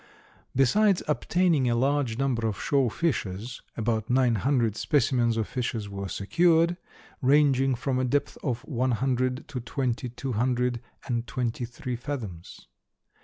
[0.55, 6.07] Besides obtaining a large number of shore fishes, about nine hundred specimens of fishes were
[6.07, 6.75] secured,
[7.21, 12.65] ranging from a depth of one hundred to twenty two hundred and twenty three fathoms.